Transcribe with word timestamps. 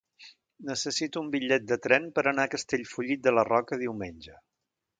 Necessito 0.69 1.21
un 1.25 1.27
bitllet 1.35 1.67
de 1.73 1.77
tren 1.83 2.07
per 2.17 2.23
anar 2.33 2.45
a 2.49 2.53
Castellfollit 2.55 3.23
de 3.29 3.35
la 3.37 3.45
Roca 3.53 3.81
diumenge. 3.87 4.39